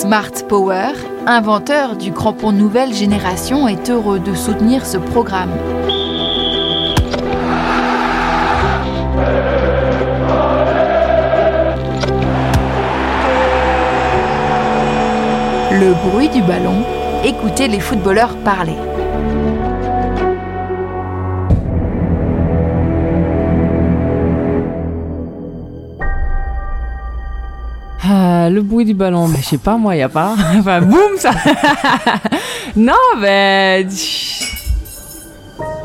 [0.00, 0.92] Smart Power,
[1.26, 5.50] inventeur du crampon nouvelle génération, est heureux de soutenir ce programme.
[15.72, 16.84] Le bruit du ballon,
[17.24, 18.76] écoutez les footballeurs parler.
[28.10, 30.34] Ah, le bruit du ballon, ben, je sais pas moi, y a pas.
[30.58, 31.30] Enfin, boum, ça.
[32.76, 33.86] non, ben.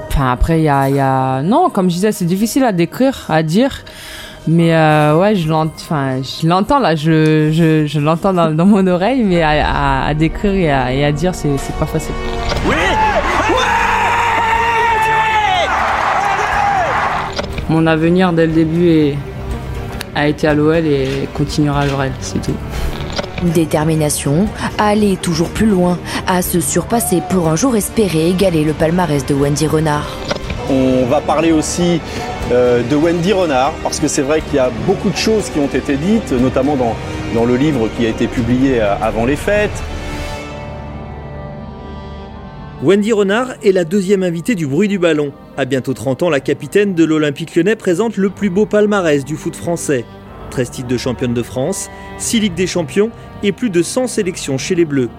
[0.08, 1.42] Enfin, après, il y a, y a.
[1.42, 3.84] Non, comme je disais, c'est difficile à décrire, à dire.
[4.48, 8.66] Mais euh, ouais, je l'entends, enfin, je l'entends là, je, je, je l'entends dans, dans,
[8.66, 11.86] mon oreille, mais à, à, à décrire et à, et à dire, c'est, c'est pas
[11.86, 12.14] facile.
[12.68, 12.76] Oui
[17.70, 19.18] Mon avenir dès le début est,
[20.16, 22.56] a été à l'OL et continuera à l'OL, c'est tout.
[23.54, 28.74] Détermination, à aller toujours plus loin, à se surpasser pour un jour espérer égaler le
[28.74, 30.18] palmarès de Wendy Renard.
[30.70, 32.00] On va parler aussi
[32.52, 35.60] euh, de Wendy Renard, parce que c'est vrai qu'il y a beaucoup de choses qui
[35.60, 36.96] ont été dites, notamment dans,
[37.36, 39.84] dans le livre qui a été publié euh, avant les fêtes.
[42.82, 45.32] Wendy Renard est la deuxième invitée du bruit du ballon.
[45.56, 49.36] À bientôt 30 ans, la capitaine de l'Olympique lyonnais présente le plus beau palmarès du
[49.36, 50.04] foot français.
[50.50, 53.12] 13 titres de championne de France, 6 Ligues des champions
[53.44, 55.10] et plus de 100 sélections chez les Bleus.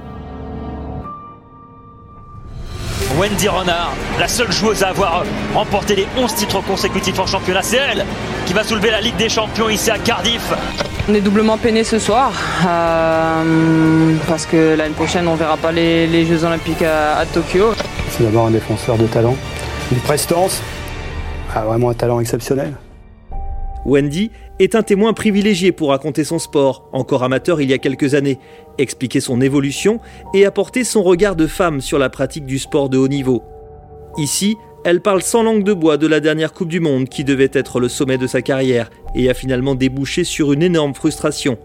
[3.16, 5.24] Wendy Renard, la seule joueuse à avoir
[5.54, 8.04] remporté les 11 titres consécutifs en championnat, c'est elle
[8.44, 10.52] qui va soulever la Ligue des champions ici à Cardiff.
[11.08, 12.32] On est doublement peiné ce soir
[12.66, 17.74] euh, parce que l'année prochaine on verra pas les, les Jeux Olympiques à, à Tokyo.
[18.10, 19.36] C'est d'abord un défenseur de talent,
[19.92, 20.62] une prestance,
[21.54, 22.74] ah, vraiment un talent exceptionnel.
[23.84, 28.14] Wendy est un témoin privilégié pour raconter son sport, encore amateur il y a quelques
[28.14, 28.38] années,
[28.78, 30.00] expliquer son évolution
[30.32, 33.42] et apporter son regard de femme sur la pratique du sport de haut niveau.
[34.16, 37.50] Ici, elle parle sans langue de bois de la dernière Coupe du Monde qui devait
[37.52, 41.58] être le sommet de sa carrière et a finalement débouché sur une énorme frustration.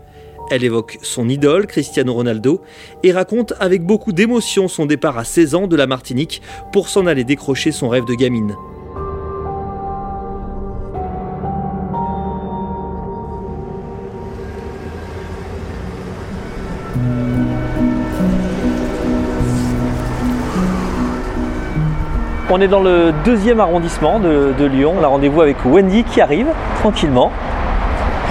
[0.52, 2.62] Elle évoque son idole, Cristiano Ronaldo,
[3.04, 7.06] et raconte avec beaucoup d'émotion son départ à 16 ans de la Martinique pour s'en
[7.06, 8.56] aller décrocher son rêve de gamine.
[22.52, 24.96] On est dans le deuxième arrondissement de, Lyon.
[25.00, 26.48] On a rendez-vous avec Wendy qui arrive
[26.80, 27.32] tranquillement.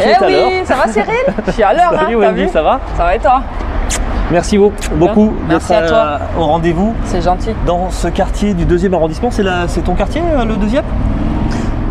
[0.01, 1.09] Eh oui, ça va Cyril
[1.47, 1.93] Je suis à l'heure.
[1.99, 2.81] Salut hein, Wendy, vu ça va?
[2.97, 3.41] Ça va et toi?
[4.31, 5.97] Merci beaucoup Merci d'être à toi.
[6.37, 7.55] euh, au rendez-vous C'est gentil.
[7.67, 9.31] dans ce quartier du deuxième arrondissement.
[9.31, 10.85] C'est ton quartier, euh, le deuxième?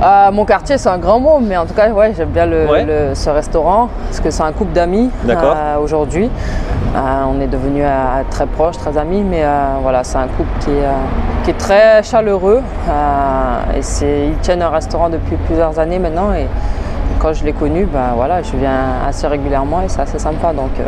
[0.03, 2.67] Euh, mon quartier, c'est un grand mot, mais en tout cas, ouais, j'aime bien le,
[2.69, 2.85] Ouais.
[2.85, 5.55] le- ce restaurant parce que c'est un couple d'amis D'accord.
[5.57, 6.29] euh, aujourd'hui.
[6.95, 9.43] Euh, on est devenus euh, très proches, très amis, mais
[9.81, 12.61] voilà, c'est un couple qui est, qui est très chaleureux
[13.75, 16.47] et c'est, ils tiennent un restaurant depuis plusieurs années maintenant et
[17.19, 20.53] quand je l'ai connu, ben voilà, je viens assez régulièrement et c'est assez sympa.
[20.53, 20.83] Donc, euh,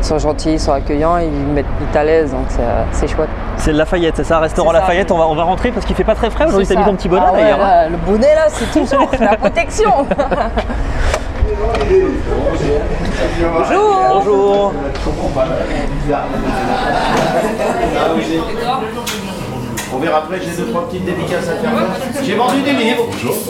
[0.00, 2.84] ils sont gentils, ils sont accueillants, ils me mettent vite à l'aise, donc c'est, euh,
[2.92, 3.28] c'est chouette.
[3.56, 4.80] C'est Lafayette, c'est ça, restaurant C'est ça.
[4.82, 5.10] Lafayette.
[5.10, 6.66] On va, on va rentrer parce qu'il fait pas très frais aujourd'hui.
[6.68, 7.60] T'as mis ton petit bonnet Ah ouais, d'ailleurs.
[7.60, 7.66] hein.
[7.68, 9.90] là, Le bonnet là, c'est toujours la protection.
[13.40, 14.08] Bonjour.
[14.10, 14.72] Bonjour.
[19.92, 21.70] On verra après, j'ai deux, trois petites dédicaces à faire.
[22.22, 23.08] J'ai vendu des livres.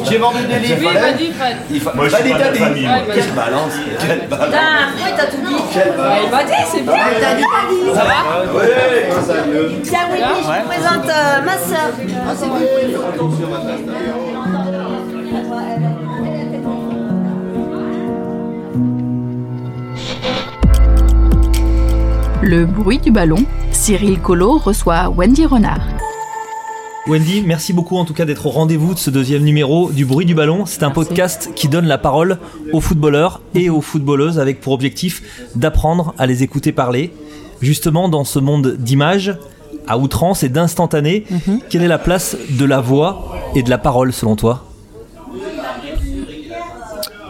[0.09, 0.76] J'ai vendu des livres.
[0.78, 1.56] Oui, vas-y, Fred.
[1.71, 1.93] Il fa...
[1.94, 2.59] Moi, je suis pas de dit.
[2.59, 2.99] famille, moi.
[3.12, 3.72] Quelle balance.
[4.06, 4.47] Quelle balance.
[4.47, 4.60] Putain,
[4.97, 6.19] pourquoi t'as tout dit Quelle balance.
[6.25, 6.94] Il m'a dit, c'est bien.
[7.21, 7.94] T'as dit, dit.
[7.94, 8.15] Ça va
[8.54, 8.66] Oui,
[9.26, 11.91] ça va mieux Tiens, oui, oui, je vous présente euh, ma soeur.
[12.28, 12.59] Ah, c'est bon.
[22.41, 25.97] Le bruit du ballon, Cyril Collot reçoit Wendy Renard.
[27.08, 30.26] Wendy, merci beaucoup en tout cas d'être au rendez-vous de ce deuxième numéro du bruit
[30.26, 30.66] du ballon.
[30.66, 32.36] C'est un podcast qui donne la parole
[32.74, 37.14] aux footballeurs et aux footballeuses avec pour objectif d'apprendre à les écouter parler.
[37.62, 39.38] Justement, dans ce monde d'images,
[39.87, 41.25] à outrance et d'instantané,
[41.70, 44.66] quelle est la place de la voix et de la parole selon toi?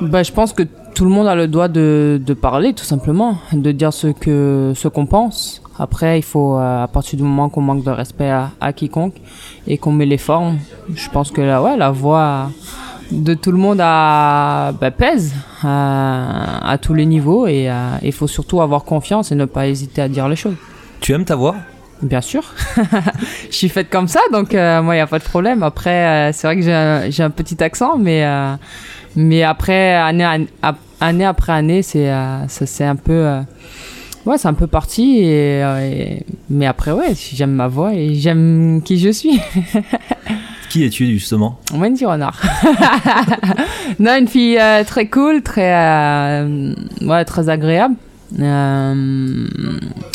[0.01, 3.39] Bah, je pense que tout le monde a le droit de, de parler, tout simplement,
[3.53, 5.63] de dire ce ce qu'on pense.
[5.79, 9.15] Après, il faut, euh, à partir du moment qu'on manque de respect à, à quiconque
[9.67, 10.59] et qu'on met les formes,
[10.95, 12.51] je pense que la, ouais, la voix
[13.13, 15.33] de tout le monde bah, pèse
[15.63, 19.67] à, à tous les niveaux et euh, il faut surtout avoir confiance et ne pas
[19.69, 20.57] hésiter à dire les choses.
[21.01, 21.55] Tu aimes ta voix?
[22.03, 22.43] Bien sûr.
[23.51, 25.63] je suis faite comme ça, donc euh, moi, il n'y a pas de problème.
[25.63, 28.55] Après, euh, c'est vrai que j'ai un, j'ai un petit accent, mais, euh,
[29.17, 30.47] mais après, année,
[31.01, 33.41] année après année, c'est euh, ça- c'est un peu...
[34.27, 35.19] euh, ouais, c'est un peu parti.
[35.19, 39.41] Et, et- mais après, ouais, j'aime ma voix et j'aime qui je suis.
[40.71, 41.59] Qui es-tu justement?
[41.73, 42.39] Wendy Renard.
[43.99, 47.95] non, une fille euh, très cool, très, euh, ouais, très agréable.
[48.39, 49.47] Euh,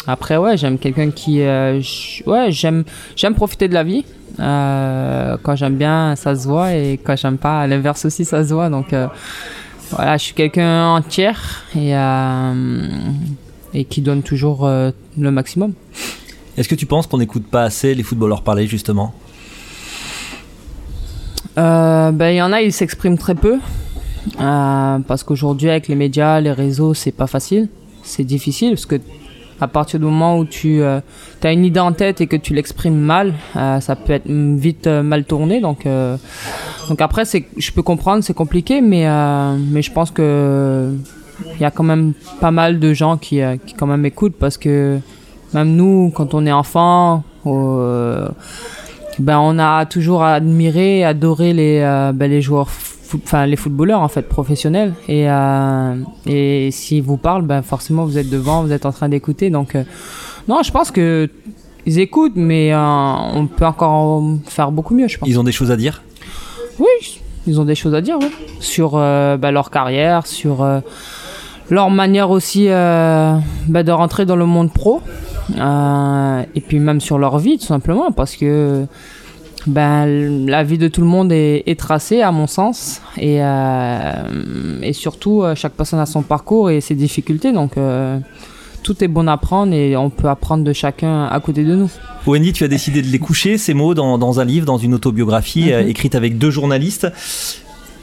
[0.06, 1.82] après, ouais, j'aime quelqu'un qui, euh,
[2.28, 2.84] ouais, j'aime,
[3.16, 4.06] j'aime profiter de la vie.
[4.40, 8.46] Euh, quand j'aime bien, ça se voit, et quand j'aime pas, à l'inverse aussi, ça
[8.48, 8.70] se voit.
[8.70, 9.08] Donc, euh,
[9.90, 11.32] voilà, je suis quelqu'un entier
[11.76, 12.88] et euh,
[13.74, 15.74] et qui donne toujours euh, le maximum.
[16.58, 19.14] Est-ce que tu penses qu'on n'écoute pas assez les footballeurs parler justement?
[21.58, 23.60] Euh, ben, il y en a, ils s'expriment très peu.
[24.40, 27.68] Euh, parce qu'aujourd'hui, avec les médias, les réseaux, c'est pas facile.
[28.04, 29.00] C'est difficile parce que
[29.62, 33.00] à partir du moment où tu as une idée en tête et que tu l'exprimes
[33.00, 35.62] mal, euh, ça peut être vite euh, mal tourné.
[35.62, 36.18] Donc, euh,
[36.90, 40.94] donc après, je peux comprendre, c'est compliqué, mais, euh, mais je pense que
[41.56, 44.36] il y a quand même pas mal de gens qui, euh, qui quand même écoutent
[44.38, 45.00] parce que
[45.54, 48.28] même nous, quand on est enfant, euh,
[49.20, 52.70] ben on a toujours admiré, adoré les, euh, ben, les joueurs,
[53.16, 54.94] enfin les footballeurs en fait professionnels.
[55.08, 55.96] Et, euh,
[56.26, 59.50] et s'ils vous parlent, ben forcément vous êtes devant, vous êtes en train d'écouter.
[59.50, 59.78] Donc
[60.48, 61.30] non, je pense que
[61.86, 65.28] ils écoutent, mais on peut encore faire beaucoup mieux, je pense.
[65.28, 66.02] Ils ont des choses à dire?
[66.80, 68.32] Oui, ils ont des choses à dire, oui.
[68.62, 70.66] Sur bah, leur carrière, sur
[71.70, 73.36] leur manière aussi euh,
[73.68, 75.02] bah, de rentrer dans le monde pro.
[75.58, 78.86] Euh, et puis même sur leur vie, tout simplement, parce que
[79.68, 83.02] ben, la vie de tout le monde est, est tracée, à mon sens.
[83.18, 84.12] Et, euh,
[84.82, 87.52] et surtout, chaque personne a son parcours et ses difficultés.
[87.52, 87.72] Donc,
[88.84, 91.90] tout est bon à prendre et on peut apprendre de chacun à côté de nous.
[92.28, 94.94] Wendy, tu as décidé de les coucher, ces mots, dans, dans un livre, dans une
[94.94, 95.88] autobiographie Mhm.
[95.88, 97.08] écrite avec deux journalistes.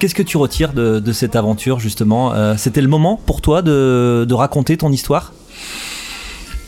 [0.01, 4.33] Qu'est-ce que tu retires de, cette aventure, justement Euh, C'était le moment pour toi de,
[4.33, 5.35] raconter ton histoire?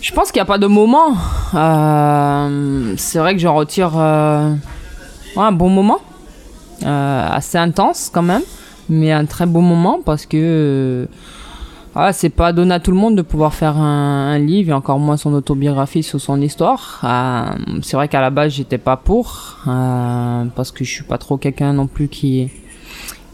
[0.02, 1.17] Je pense qu'il n'y a pas de moment.
[1.55, 4.52] Euh, c'est vrai que je retire euh,
[5.38, 6.00] un bon moment,
[6.84, 8.43] assez intense quand même,
[8.90, 11.08] mais un très beau moment parce que
[12.12, 15.17] c'est pas donné à tout le monde de pouvoir faire un, livre et encore moins
[15.17, 17.00] son autobiographie sur son histoire.
[17.82, 21.73] C'est vrai qu'à la base j'étais pas pour parce que je suis pas trop quelqu'un
[21.73, 22.50] non plus qui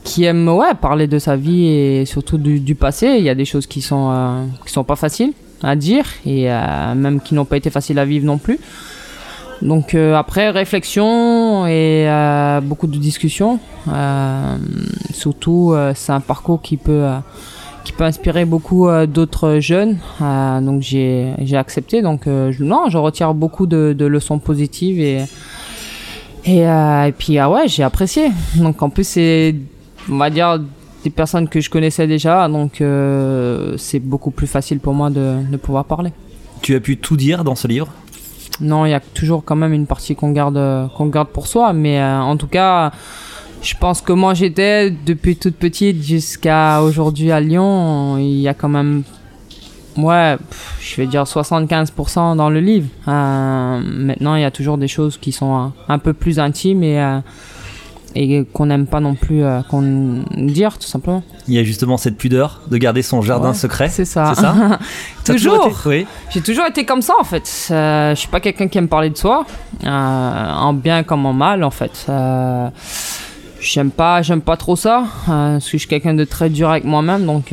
[0.05, 3.17] qui aime ouais parler de sa vie et surtout du, passé.
[3.19, 6.50] Il y a des choses qui sont euh, qui sont pas faciles à dire et
[6.50, 8.59] euh, même qui n'ont pas été faciles à vivre non plus.
[9.61, 12.06] Donc euh, après réflexion et
[12.62, 13.59] beaucoup de discussions,
[15.12, 17.09] surtout c'est un parcours qui peut
[17.85, 19.99] qui peut inspirer beaucoup d'autres jeunes.
[20.21, 22.03] Donc j'ai accepté.
[22.03, 25.25] Donc je, non, je retire beaucoup de, leçons positives et
[26.45, 28.31] et, et puis ah ouais, j'ai apprécié.
[28.56, 29.56] Donc en plus c'est
[30.10, 30.60] on va dire
[31.05, 35.37] des personnes que je connaissais déjà, donc euh, c'est beaucoup plus facile pour moi de,
[35.50, 36.12] de pouvoir parler.
[36.62, 37.88] Tu as pu tout dire dans ce livre?
[38.60, 41.72] Non, il y a toujours quand même une partie qu'on garde, qu'on garde pour soi,
[41.72, 42.90] mais euh, en tout cas,
[43.62, 48.54] je pense que moi j'étais depuis toute petite jusqu'à aujourd'hui à Lyon, il y a
[48.54, 49.04] quand même,
[49.96, 50.37] ouais,
[50.81, 52.88] je vais dire 75% dans le livre.
[53.06, 56.82] Euh, maintenant, il y a toujours des choses qui sont un, un peu plus intimes
[56.82, 57.20] et, euh,
[58.20, 61.23] et qu'on n'aime pas non plus euh, qu'on dire, tout simplement.
[61.47, 63.88] Il y a justement cette pudeur de garder son jardin Ouais, secret.
[63.88, 64.35] C'est ça.
[64.35, 64.79] Ça?
[65.25, 65.70] Toujours.
[65.87, 66.07] Oui.
[66.31, 67.69] J'ai toujours été comme ça en fait.
[67.71, 69.47] Euh, je suis pas quelqu'un qui aime parler de soi,
[69.85, 72.07] euh, en bien comme en mal en fait.
[72.09, 72.69] Euh,
[73.61, 75.04] j'aime pas, j'aime pas trop ça.
[75.28, 77.52] euh, parce que je suis quelqu'un de très dur avec moi-même, donc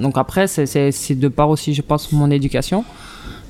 [0.00, 2.84] donc après c'est de part aussi je pense mon éducation.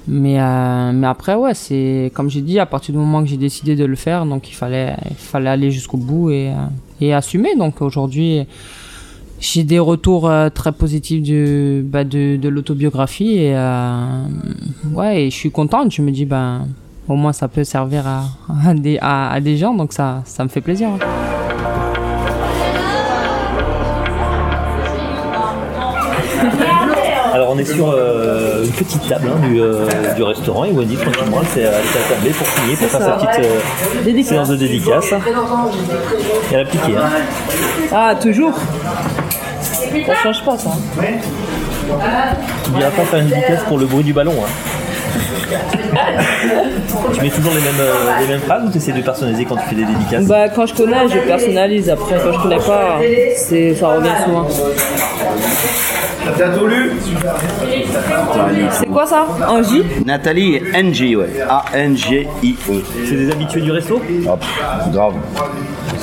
[0.09, 3.37] Mais euh, mais après ouais c'est comme j'ai dit à partir du moment que j'ai
[3.37, 6.55] décidé de le faire donc il fallait il fallait aller jusqu'au bout et euh,
[7.01, 8.45] et assumer donc aujourd'hui
[9.39, 11.23] j'ai des retours euh, très positifs
[11.85, 13.55] bah, de, de l'autobiographie et
[14.93, 16.67] ouais et je suis contente je me dis ben
[17.09, 20.61] au moins ça peut servir à, des, à, des gens donc ça, ça me fait
[20.61, 20.91] plaisir.
[27.53, 31.41] On est sur euh, une petite table hein, du, euh, du restaurant et Wendy tranquillement
[31.43, 35.13] elle s'est attablée pour signer, pour faire sa petite euh, séance de dédicace.
[35.13, 36.97] Et elle a piqué.
[36.97, 37.11] Hein.
[37.93, 38.55] ah toujours
[40.07, 40.71] ça change pas ça
[42.65, 44.35] Tu viens pas faire une dédicace pour le bruit du ballon.
[44.43, 44.49] Hein.
[47.13, 47.87] tu mets toujours les mêmes,
[48.21, 50.25] les mêmes phrases ou tu essaies de personnaliser quand tu fais des dédicaces?
[50.25, 52.99] Bah quand je connais je personnalise après quand je connais pas
[53.77, 54.47] ça revient souvent
[56.25, 56.93] T'as bientôt lu
[58.71, 61.29] c'est quoi ça un J Nathalie et NG, ouais.
[61.49, 62.83] A-N-G-I-E.
[63.07, 65.15] C'est des habitués du resto Ah, pff, grave.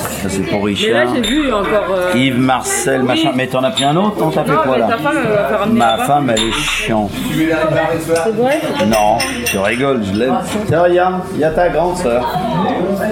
[0.00, 1.14] Ça, c'est pour Mais là, Richard.
[1.14, 1.86] j'ai vu encore.
[1.96, 3.06] euh, Yves, Marcel, Oui.
[3.06, 3.30] machin.
[3.34, 5.44] Mais t'en as pris un autre, non T'as fait quoi là ta femme, elle va
[5.48, 7.10] faire Ma femme, elle est chiante.
[7.30, 10.38] C'est vrai Non, je rigole, je l'aime.
[10.66, 12.26] Tiens, regarde, il y a ta grande sœur.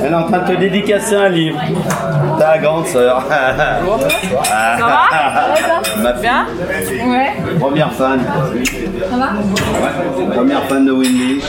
[0.04, 1.59] Elle est en train de te dédicacer un livre.
[2.38, 3.23] Ta grande sœur.
[3.28, 4.99] Ça va
[6.02, 6.23] Ma fille.
[6.23, 6.47] Bien
[7.09, 7.33] Ouais.
[7.61, 8.21] Première fan.
[9.11, 9.28] Ça va
[10.35, 11.40] Première fan de Winnie.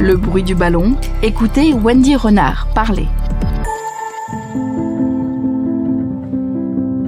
[0.00, 3.04] Le bruit du ballon, écoutez Wendy Renard parler.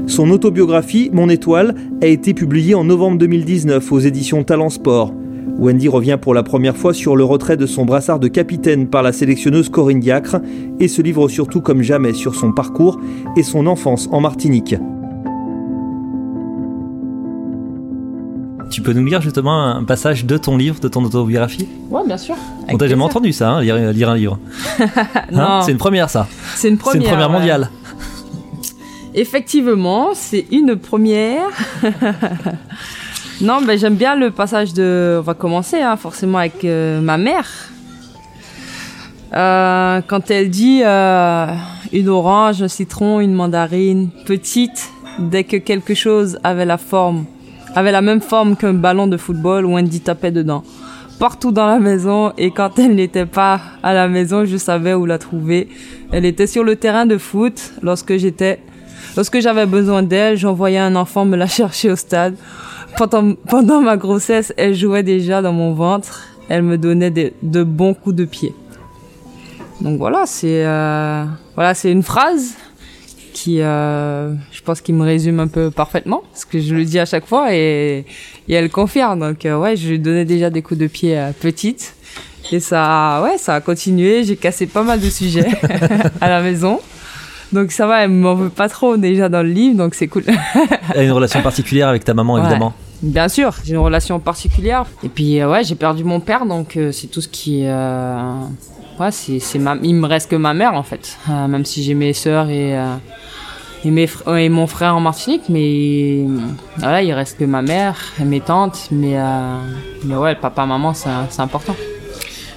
[0.07, 5.15] Son autobiographie, Mon étoile, a été publiée en novembre 2019 aux éditions Talent Sport.
[5.59, 9.03] Wendy revient pour la première fois sur le retrait de son brassard de capitaine par
[9.03, 10.37] la sélectionneuse Corinne Diacre
[10.79, 13.01] et se livre surtout comme jamais sur son parcours
[13.39, 14.77] et son enfance en Martinique.
[18.73, 21.69] Tu peux nous lire justement un passage de ton livre, de ton autobiographie?
[21.91, 22.35] Ouais, bien sûr.
[22.71, 24.39] On t'a jamais entendu ça, hein, lire, lire un livre.
[24.81, 25.61] Hein Non.
[25.61, 26.27] c'est une première ça.
[26.55, 27.03] C'est une première.
[27.03, 27.39] C'est une première ouais.
[27.39, 27.71] mondiale.
[29.15, 31.49] Effectivement, c'est une première.
[33.43, 35.19] non, ben j'aime bien le passage de.
[35.19, 37.49] On va commencer, hein, forcément, avec euh, ma mère.
[39.35, 41.47] Euh, quand elle dit euh,
[41.93, 47.27] une orange, un citron, une mandarine, petite, dès que quelque chose avait la forme,
[47.75, 50.63] avait la même forme qu'un ballon de football, Wendy tapait dedans.
[51.19, 55.07] Partout dans la maison, et quand elle n'était pas à la maison, je savais où
[55.07, 55.69] la trouver.
[56.11, 58.61] Elle était sur le terrain de foot lorsque j'étais
[59.15, 62.35] Lorsque j'avais besoin d'elle, j'envoyais un enfant me la chercher au stade.
[62.97, 66.23] Pendant, pendant ma grossesse, elle jouait déjà dans mon ventre.
[66.49, 68.55] Elle me donnait des- de bons coups de pied.
[69.83, 71.25] Donc voilà, c'est euh,
[71.55, 72.55] voilà, c'est une phrase
[73.33, 76.99] qui, euh, je pense, qui me résume un peu parfaitement, parce que je le dis
[76.99, 78.05] à chaque fois et,
[78.49, 79.19] et elle confirme.
[79.21, 81.95] Donc euh, ouais, je lui donnais déjà des coups de pied euh, petite.
[82.51, 84.25] Et ça, ouais, ça a continué.
[84.25, 85.47] J'ai cassé pas mal de sujets
[86.21, 86.81] à la maison.
[87.53, 90.25] Donc ça va, elle m'en veut pas trop déjà dans le livre, donc c'est cool.
[90.95, 92.41] Elle a une relation particulière avec ta maman, Ouais.
[92.41, 92.73] évidemment.
[93.03, 94.87] Bien sûr, j'ai une relation particulière.
[95.03, 98.23] Et puis euh, ouais, j'ai perdu mon père, donc euh, c'est tout ce qui, euh,
[99.01, 101.17] ouais, c'est, c'est ma, il me reste que ma mère en fait.
[101.31, 102.95] Euh, même si j'ai mes sœurs et euh,
[103.85, 106.25] et mes fr- et mon frère en Martinique, mais
[106.79, 109.57] voilà, il reste que ma mère et mes tantes, mais euh,
[110.05, 111.75] mais ouais, papa, maman, c'est, c'est important.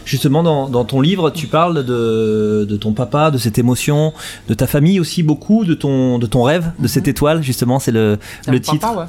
[0.05, 4.13] Justement, dans, dans ton livre, tu parles de, de ton papa, de cette émotion,
[4.47, 7.91] de ta famille aussi beaucoup, de ton, de ton rêve, de cette étoile, justement, c'est
[7.91, 9.05] le, C'est le papa, titre ouais.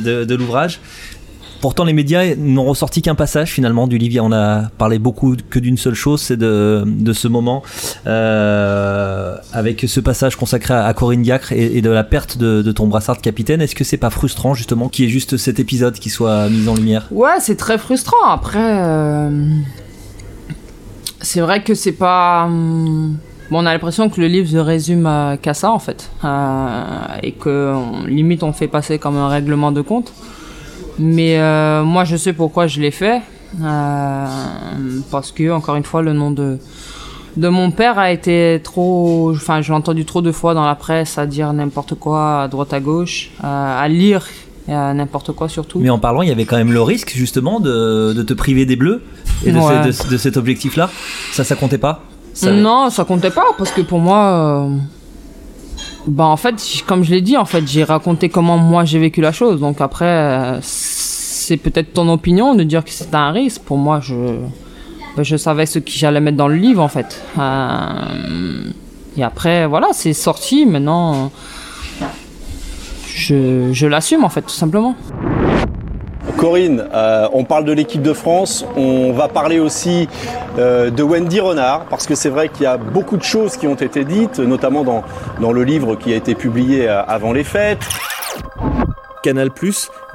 [0.00, 0.80] de, de l'ouvrage.
[1.60, 4.24] Pourtant, les médias n'ont ressorti qu'un passage finalement du livre.
[4.24, 7.62] On a parlé beaucoup que d'une seule chose, c'est de, ce moment
[8.06, 13.16] euh, avec ce passage consacré à, Corinne Diacre et, de la perte de, ton brassard
[13.16, 13.60] de capitaine.
[13.60, 16.66] Est-ce que c'est pas frustrant justement qu'il y ait juste cet épisode qui soit mis
[16.66, 17.06] en lumière?
[17.10, 18.30] Ouais, c'est très frustrant.
[18.30, 19.30] Après, euh,
[21.20, 22.44] c'est vrai que c'est pas.
[22.46, 23.16] hum,
[23.50, 26.82] Bon, on a l'impression que le livre se résume à- qu'à ça en fait, Euh,
[27.22, 27.74] et que
[28.06, 30.12] limite on fait passer comme un règlement de compte.
[30.98, 33.22] Mais euh, moi, je sais pourquoi je l'ai fait,
[33.62, 34.26] euh,
[35.10, 36.58] parce que encore une fois, le nom de
[37.36, 39.32] de mon père a été trop.
[39.34, 42.72] Enfin, j'ai entendu trop de fois dans la presse à dire n'importe quoi à droite
[42.72, 44.26] à gauche, euh, à lire
[44.68, 45.80] n'importe quoi surtout.
[45.80, 48.66] Mais en parlant, il y avait quand même le risque justement de, de te priver
[48.66, 49.02] des bleus
[49.44, 50.88] et de, ce- de- de cet objectif-là.
[51.32, 52.02] Ça, ça comptait pas?
[52.34, 54.68] Ça- Non, ça comptait pas parce que pour moi,
[56.06, 59.20] bah en fait, comme je l'ai dit, en fait, j'ai raconté comment moi j'ai vécu
[59.20, 59.60] la chose.
[59.60, 63.62] Donc après, euh, c'est peut-être ton opinion de dire que c'était un risque.
[63.62, 64.14] Pour moi, je,
[65.16, 67.22] bah, je savais ce que j'allais mettre dans le livre en fait.
[67.38, 68.70] Euh,
[69.16, 70.64] et après, voilà, c'est sorti.
[70.64, 71.30] Maintenant,
[73.06, 74.96] je, je l'assume en fait, tout simplement.
[76.40, 80.08] Corinne, euh, on parle de l'équipe de France, on va parler aussi
[80.58, 83.66] euh, de Wendy Renard, parce que c'est vrai qu'il y a beaucoup de choses qui
[83.66, 85.04] ont été dites, notamment dans,
[85.42, 87.86] dans le livre qui a été publié euh, avant les fêtes.
[89.22, 89.50] Canal+,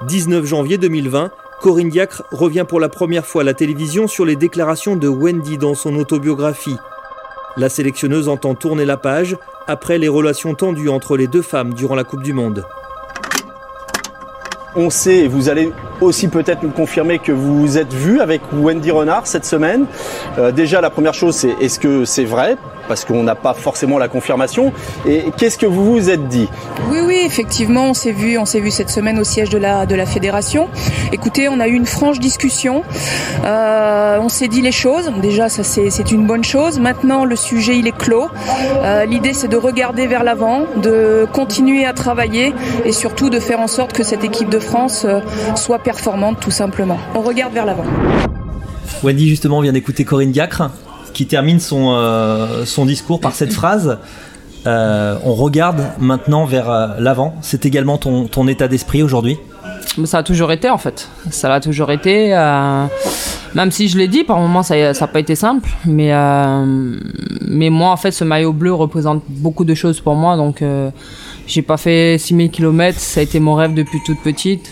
[0.08, 1.29] 19 janvier 2020,
[1.62, 5.60] Corinne Diacre revient pour la première fois à la télévision sur les déclarations de Wendy
[5.60, 6.77] dans son autobiographie.
[7.55, 11.94] La sélectionneuse entend tourner la page après les relations tendues entre les deux femmes durant
[11.94, 12.65] la Coupe du Monde.
[14.77, 18.41] On sait, et vous allez aussi peut-être nous confirmer que vous vous êtes vu avec
[18.51, 19.86] Wendy Renard cette semaine.
[20.38, 22.58] Euh, déjà, la première chose, c'est est-ce que c'est vrai?
[22.87, 24.71] Parce qu'on n'a pas forcément la confirmation.
[25.07, 26.47] Et qu'est-ce que vous vous êtes dit?
[26.89, 29.85] Oui, oui, effectivement, on s'est vu, on s'est vu cette semaine au siège de la
[29.85, 30.69] de la fédération.
[31.11, 32.83] Écoutez, on a eu une franche discussion.
[33.45, 35.11] Euh, on s'est dit les choses.
[35.21, 36.79] Déjà, ça c'est c'est une bonne chose.
[36.79, 38.27] Maintenant, le sujet il est clos.
[38.83, 42.53] Euh, L'idée c'est de regarder vers l'avant, de continuer à travailler
[42.85, 45.19] et surtout de faire en sorte que cette équipe de France euh,
[45.55, 46.97] soit performante, tout simplement.
[47.15, 47.85] On regarde vers l'avant.
[49.03, 50.69] Wendy, justement, vient d'écouter Corinne Diacre.
[51.15, 53.98] Qui termine son, euh, son discours par cette phrase.
[54.67, 57.36] Euh, on regarde maintenant vers euh, l'avant.
[57.41, 59.38] C'est également ton, état d'esprit aujourd'hui?
[60.03, 61.10] Ça a toujours été en fait.
[61.31, 62.29] Ça l'a toujours été.
[63.55, 65.69] même si je l'ai dit, par moments ça n'a pas été simple.
[65.86, 66.12] Mais,
[67.41, 70.36] mais moi en fait, ce maillot bleu représente beaucoup de choses pour moi.
[70.36, 70.62] Donc
[71.48, 73.00] j'ai pas fait 6000 km.
[73.00, 74.69] Ça a été mon rêve depuis toute petite.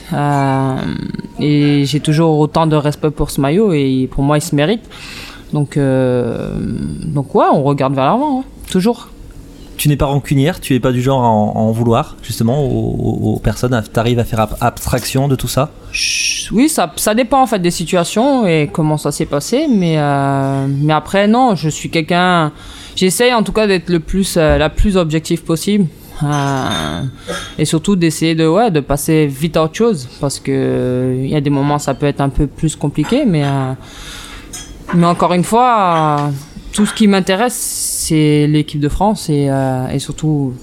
[1.40, 3.72] Et j'ai toujours autant de respect pour ce maillot.
[3.72, 4.84] Et pour moi, il se mérite.
[5.54, 6.50] Donc, euh,
[7.06, 8.40] donc ouais, on regarde vers l'avant.
[8.40, 8.44] ouais.
[8.70, 9.10] Toujours.
[9.76, 12.64] Tu n'es pas rancunière, tu es pas du genre à en, à en vouloir justement
[12.64, 13.82] aux, aux- aux personnes.
[13.92, 15.72] T'arrives à faire ab- abstraction de tout ça?
[16.52, 20.68] Oui, ça, ça dépend en fait des situations et comment ça s'est passé, mais euh,
[20.70, 22.52] mais après non, je suis quelqu'un,
[22.96, 25.88] j'essaye en tout cas d'être le plus euh, la plus objective possible
[26.24, 27.02] euh,
[27.58, 31.36] et surtout d'essayer de ouais de passer vite à autre chose parce que il y
[31.36, 33.44] a des moments ça peut être un peu plus compliqué, mais
[34.96, 36.32] mais encore une fois,
[36.72, 40.54] tout ce qui m'intéresse c'est l'équipe de France et, euh, et surtout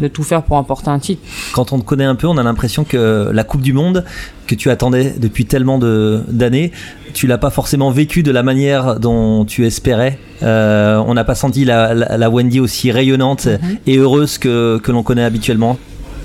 [0.00, 1.20] de tout faire pour emporter un titre.
[1.52, 4.04] Quand on te connaît un peu, on a l'impression que la Coupe du Monde
[4.46, 6.72] que tu attendais depuis tellement de- d'années,
[7.12, 10.18] tu l'as pas forcément vécu de la manière dont tu espérais.
[10.42, 13.48] Euh, on n'a pas senti la, la- la Wendy aussi rayonnante
[13.86, 15.78] et heureuse que, que l'on connaît habituellement.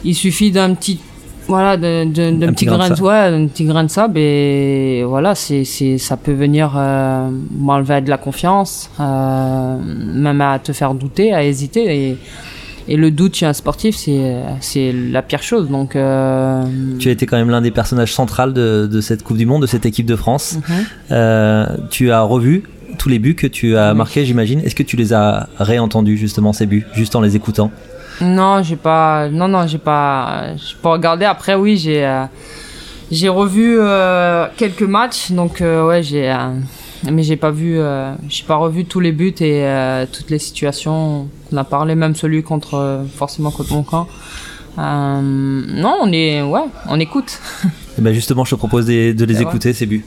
[0.05, 0.99] Il suffit d'un petit
[1.47, 5.35] voilà d'un Un petit petit grain de ouais, d'un petit grain de sable et voilà
[5.35, 5.63] c'est
[5.97, 11.43] ça peut venir euh, m'enlever de la confiance euh, même à te faire douter à
[11.43, 12.17] hésiter et
[12.87, 16.63] et le doute chez un sportif c'est c'est la pire chose donc euh,
[16.99, 19.63] Tu as été quand même l'un des personnages centraux de, de cette Coupe du Monde,
[19.63, 20.57] de cette équipe de France.
[20.57, 20.75] Mhm.
[21.11, 22.63] Euh, tu as revu
[22.97, 24.59] tous les buts que tu as marqués, j'imagine.
[24.59, 27.71] Est-ce que tu les as réentendus justement ces buts, juste en les écoutant?
[28.21, 29.27] Non, j'ai pas.
[29.29, 30.55] Non, non, j'ai pas.
[30.55, 31.25] J'ai pas regardé.
[31.25, 32.05] Après, oui, j'ai.
[32.05, 32.25] euh,
[33.11, 36.31] J'ai revu euh, quelques matchs, donc euh, ouais, j'ai.
[36.31, 36.59] euh,
[37.11, 37.77] mais j'ai pas vu.
[37.77, 41.93] euh, j'ai pas revu tous les buts et euh, toutes les situations qu'on a parlé,
[41.95, 44.07] même celui contre euh, forcément contre mon camp.
[44.79, 46.41] Euh, non, on est.
[46.41, 47.39] Ouais, on écoute.
[47.97, 49.41] Eh ben justement, je te propose de, de les ouais.
[49.43, 50.03] écouter ces buts.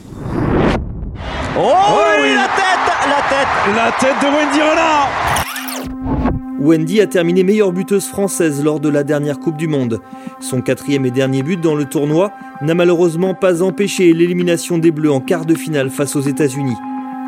[1.57, 1.73] Oh,
[2.21, 6.28] oui, la tête, la tête, la tête de Wendy Renard.
[6.59, 10.01] Wendy a terminé meilleure buteuse française lors de la dernière Coupe du Monde.
[10.41, 15.11] Son quatrième et dernier but dans le tournoi n'a malheureusement pas empêché l'élimination des Bleus
[15.11, 16.75] en quart de finale face aux États-Unis.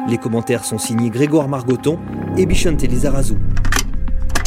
[0.09, 1.97] Les commentaires sont signés Grégoire Margoton
[2.37, 3.35] et Bichante Lizarazu.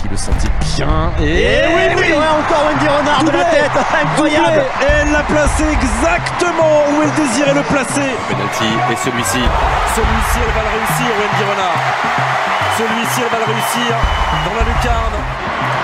[0.04, 3.70] Il le sentit bien et, oui, oui, encore Wendy Renard de la tête,
[4.02, 4.64] incroyable.
[4.82, 8.12] Et elle l'a placé exactement où elle désirait le placer.
[8.28, 9.40] Penalty et celui-ci,
[9.96, 11.80] celui-ci elle va le réussir Wendy Renard.
[12.76, 13.96] Celui-ci elle va le réussir
[14.44, 15.16] dans la lucarne.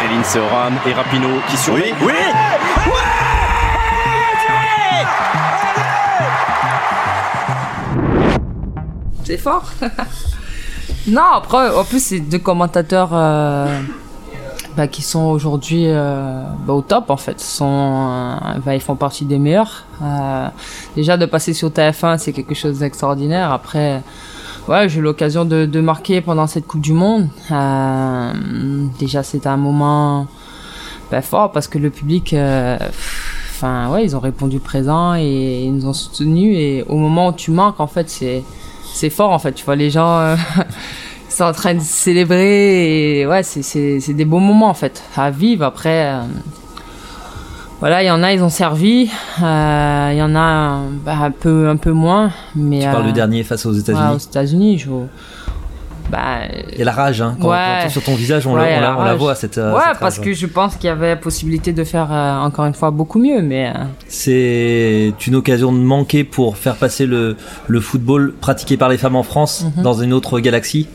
[0.05, 1.95] Eline Seoran et Rapino qui surveillent.
[2.03, 2.13] Oui,
[9.31, 9.63] C'est fort.
[11.07, 13.81] non, après, en plus, c'est deux commentateurs euh,
[14.77, 17.43] bah, qui sont aujourd'hui euh, bah, au top, en fait.
[17.61, 19.85] Euh, bah, ils font partie des meilleurs.
[20.03, 20.49] Euh,
[20.95, 23.51] déjà, de passer sur TF1, c'est quelque chose d'extraordinaire.
[23.53, 24.03] Après,
[24.69, 27.29] ouais, j'ai eu l'occasion de, marquer pendant cette Coupe du Monde.
[28.99, 30.27] Déjà, c'était un moment
[31.11, 32.35] bah, fort parce que le public.
[32.35, 36.57] Enfin, ouais, ils ont répondu présent et ils nous ont soutenus.
[36.57, 38.45] Et au moment où tu marques, en fait, c'est
[38.93, 39.53] c'est fort en fait.
[39.53, 40.37] Tu vois les gens
[41.41, 45.65] euh, en train de célébrer et ouais, c'est des beaux moments en fait à vivre.
[45.65, 46.21] Après, euh,
[47.81, 49.09] voilà, il y en a ils ont servi,
[49.43, 52.31] euh, il y en a bah, un peu un peu moins.
[52.55, 54.15] Mais Tu parles euh, du dernier face aux ouais, États-Unis.
[54.15, 54.91] aux États-Unis, je
[56.11, 56.41] bah
[56.73, 57.37] Il y a la rage, hein.
[57.41, 57.79] Quand, Ouais.
[57.85, 59.59] quand sur ton visage, on, Ouais, la, on la- on voit cette.
[59.59, 62.41] euh, ouais, cette parce rage, que je pense qu'il y avait possibilité de faire euh,
[62.41, 67.07] encore une fois beaucoup mieux, mais euh, C'est une occasion de manquer pour faire passer
[67.07, 67.37] le,
[67.69, 69.83] le football pratiqué par les femmes en France Mhm.
[69.85, 70.89] dans une autre galaxie.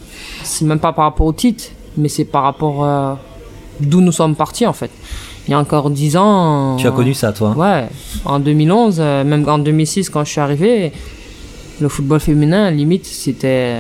[0.44, 1.66] C'est même pas par rapport au titre,
[1.98, 3.14] mais c'est par rapport euh,
[3.80, 4.92] d'où nous sommes partis en fait.
[5.48, 6.76] Il y a encore 10 ans.
[6.78, 7.54] Tu as connu ça, toi?
[7.56, 7.88] Ouais,
[8.26, 10.92] en 2011, euh, même en 2006 quand je suis arrivé,
[11.80, 13.78] le football féminin, limite, c'était.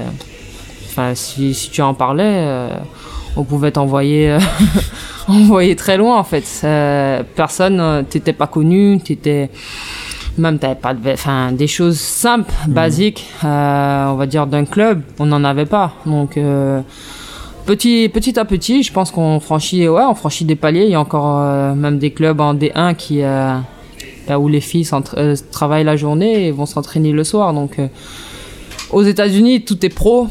[0.87, 2.69] Enfin, si, si tu en parlais, euh,
[3.35, 4.37] on pouvait t'envoyer
[5.29, 6.45] euh, très loin en fait.
[6.63, 9.49] Euh, personne, t'étais pas connu, t'étais.
[10.37, 11.11] Même t'avais pas de.
[11.11, 15.93] Enfin, des choses simples, basiques, euh, on va dire d'un club, on n'en avait pas.
[16.05, 16.37] Donc.
[16.37, 16.81] euh,
[17.65, 20.83] Petit, petit à petit, je pense qu'on franchit, ouais, on franchit des paliers.
[20.83, 23.63] Il y a encore euh, même des clubs en D1 qui, là
[24.37, 24.87] où les filles
[25.51, 27.55] travaillent la journée et vont s'entraîner le soir.
[27.55, 27.79] Donc,
[28.91, 30.27] aux États-Unis, tout est pro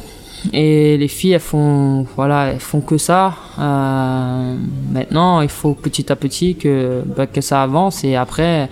[0.53, 3.35] et les filles, elles font, voilà, elles font que ça.
[3.59, 4.57] Euh,
[4.93, 8.69] maintenant, il faut petit à petit que, bah, que ça avance et après,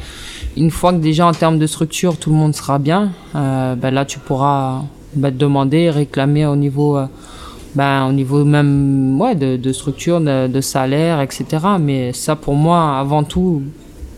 [0.56, 3.90] une fois que déjà en termes de structure, tout le monde sera bien, euh, bah,
[3.90, 4.82] là, tu pourras
[5.14, 7.06] bah, demander, réclamer au niveau, euh,
[7.74, 11.44] ben, même de structure, de, de salaire, etc.
[11.80, 13.62] Mais ça, pour moi, avant tout,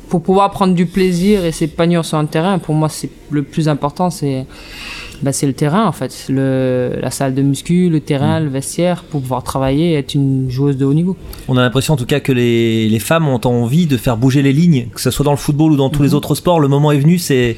[0.09, 3.69] pour pouvoir prendre du plaisir et s'épanouir sur un terrain, pour moi, c'est le plus
[3.69, 4.47] important, c'est
[5.25, 9.03] ben, c'est le terrain en fait, le, la salle de muscu, le terrain, le vestiaire,
[9.05, 11.17] pour pouvoir travailler et être une joueuse de haut niveau.
[11.49, 14.43] On a l'impression en tout cas que les, les femmes ont envie de faire bouger
[14.43, 16.61] les lignes, que ce soit dans le football ou dans tous les autres sports.
[16.61, 17.57] Le moment est venu, c'est.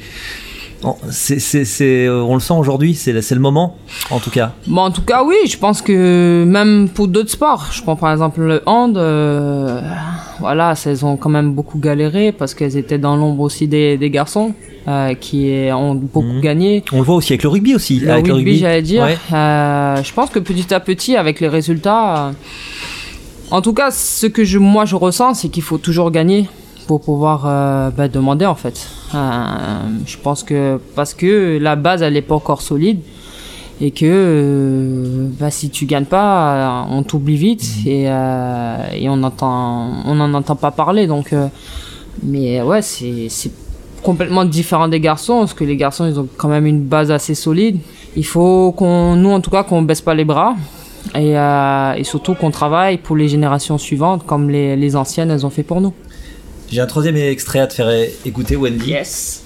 [1.09, 3.75] C'est- c'est- c'est- on le sent aujourd'hui, c'est le moment
[4.11, 4.51] en tout cas.
[4.67, 8.11] Bon, en tout cas, oui, je pense que même pour d'autres sports, je prends par
[8.11, 9.81] exemple le hand, euh,
[10.39, 14.09] voilà, elles ont quand même beaucoup galéré parce qu'elles étaient dans l'ombre aussi des, des
[14.09, 14.53] garçons
[14.87, 16.83] euh, qui ont beaucoup gagné.
[16.93, 17.99] On le voit aussi avec le rugby aussi.
[17.99, 19.03] Le avec rugby, j'allais dire.
[19.03, 19.17] Ouais.
[19.33, 22.31] Euh, je pense que petit à petit, avec les résultats, euh,
[23.51, 26.47] en tout cas, ce que je, moi je ressens, c'est qu'il faut toujours gagner
[26.87, 28.87] pour pouvoir euh, bah, demander en fait.
[29.13, 29.17] Euh,
[30.05, 33.01] je pense que parce que la base elle n'est pas encore solide
[33.79, 39.21] et que euh, bah, si tu gagnes pas, on t'oublie vite et, euh, et on
[39.21, 41.05] entend, on n'en entend pas parler.
[41.05, 41.35] Donc,
[42.23, 43.51] mais ouais, c'est
[44.01, 47.35] complètement différent des garçons parce que les garçons ils ont quand même une base assez
[47.35, 47.79] solide.
[48.15, 50.55] Il faut qu'on, nous en tout cas, qu'on baisse pas les bras
[51.13, 55.51] et, et surtout qu'on travaille pour les générations suivantes comme les, les anciennes elles ont
[55.51, 55.93] fait pour nous.
[56.69, 57.89] J'ai un troisième extrait à te faire
[58.25, 58.89] écouter, Wendy.
[58.91, 59.43] Yes.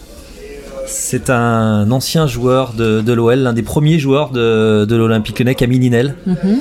[0.88, 5.55] C'est un ancien joueur de, de l'OL, l'un des premiers joueurs de, de l'Olympique Lyonnais,
[5.55, 6.60] Camille Ninel, Mhm.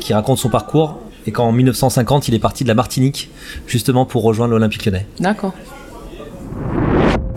[0.00, 3.30] qui raconte son parcours et qu'en 1950, il est parti de la Martinique
[3.66, 5.06] justement pour rejoindre l'Olympique Lyonnais.
[5.20, 5.52] D'accord.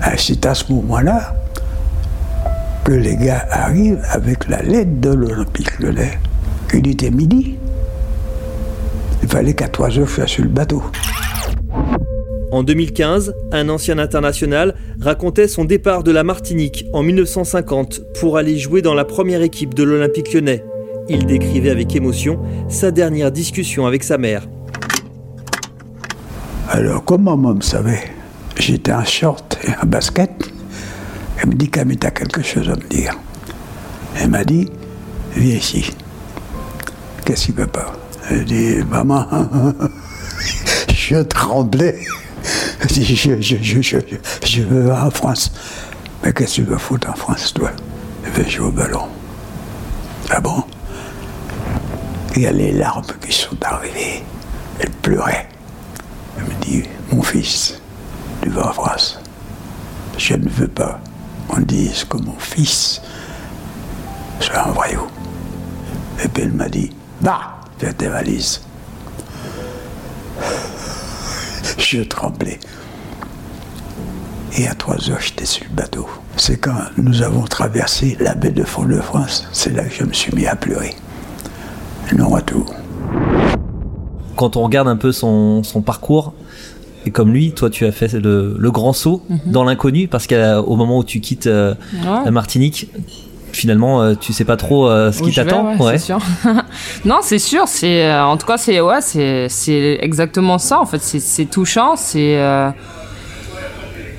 [0.02, 1.36] Ah, C'est à ce moment-là
[2.86, 6.20] que les gars arrivent avec la lettre de l'Olympique Lyonnais.
[6.74, 7.56] Il était midi.
[9.24, 10.82] Il fallait qu'à 3 heures, je sois sur le bateau.
[12.52, 18.58] En 2015, un ancien international racontait son départ de la Martinique en 1950 pour aller
[18.58, 20.64] jouer dans la première équipe de l'Olympique lyonnais.
[21.10, 24.48] Il décrivait avec émotion sa dernière discussion avec sa mère.
[26.70, 28.02] Alors, comme maman me savait,
[28.58, 30.32] j'étais en short et en basket.
[31.42, 33.14] Elle me dit, Camille, t'as quelque chose à me dire.
[34.20, 34.68] Elle m'a dit,
[35.36, 35.92] viens ici.
[37.26, 37.94] Qu'est-ce qui ne peut pas?
[38.32, 39.28] Elle dit, maman,
[40.90, 42.00] je tremblais.
[42.90, 43.04] Je,
[43.42, 43.98] je, je,
[44.46, 45.52] je, veux en France.
[46.24, 47.72] Mais qu'est-ce que tu veux foutre en France, toi?
[48.24, 49.08] Je vais jouer au ballon.
[50.30, 50.64] Ah bon?
[52.36, 54.24] Il y a les larmes qui sont arrivées.
[54.80, 55.50] Elle pleurait.
[56.38, 57.82] Elle me dit, mon fils,
[58.42, 59.20] tu vas en France.
[60.18, 61.02] Je ne veux pas
[61.50, 63.02] qu'on dise que mon fils
[64.40, 65.06] soit un voyou.
[66.24, 68.62] Et puis elle m'a dit, va, fais tes valises.
[71.78, 72.60] Je tremblais.
[74.58, 76.08] Et à trois heures, j'étais sur le bateau.
[76.38, 80.34] C'est quand nous avons traversé la baie de Fort-de-France, c'est là que je me suis
[80.36, 80.96] mis à pleurer.
[82.18, 82.74] Non retour.
[84.36, 86.34] Quand on regarde un peu son, son parcours,
[87.06, 89.40] et comme lui, toi tu as fait le, le grand saut Mhm.
[89.48, 92.26] dans l'inconnu, parce qu'au moment où tu quittes euh, Ouais.
[92.26, 92.90] la Martinique,
[93.54, 95.76] finalement euh, tu sais pas trop euh, ce Où qui t'attend.
[95.78, 96.20] ouais, c'est sûr.
[97.06, 97.68] non, c'est sûr.
[97.68, 100.80] C'est euh, en tout cas c'est ouais, c'est c'est exactement ça.
[100.80, 101.96] En fait, c'est touchant.
[101.96, 102.38] C'est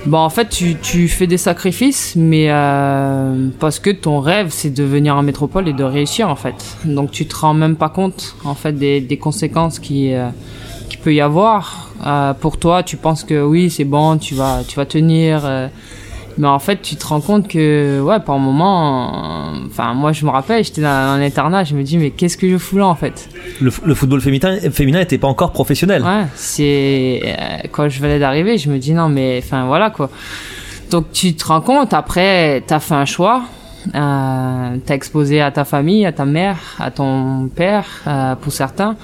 [0.07, 4.71] bon en fait tu tu fais des sacrifices, mais euh, parce que ton rêve c'est
[4.71, 6.77] de venir en métropole et de réussir en fait.
[6.85, 10.29] Donc tu te rends même pas compte en fait des des conséquences qui euh,
[10.89, 11.91] qui peut y avoir.
[12.07, 15.43] Euh, pour toi, tu penses que oui, c'est bon, tu vas tu vas tenir.
[16.41, 20.25] Mais en fait, tu te rends compte que, ouais, par moment, euh, enfin, moi, je
[20.25, 22.87] me rappelle, j'étais dans un internat, je me dis, mais qu'est-ce que je fous là,
[22.87, 23.29] en fait?
[23.61, 26.03] Le, football féminin, féminin était pas encore professionnel.
[26.03, 27.21] Ouais, c'est.
[27.25, 30.09] euh, quand je venais d'arriver, je me dis, non, mais, enfin, voilà, quoi.
[30.91, 33.43] Donc, tu te rends compte, après, t'as fait un choix,
[33.95, 38.97] euh, t'as exposé à ta famille, à ta mère, à ton père, euh, pour certains.